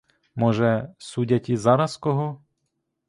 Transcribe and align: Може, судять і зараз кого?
Може, 0.35 0.93
судять 0.99 1.49
і 1.49 1.57
зараз 1.57 1.97
кого? 1.97 2.41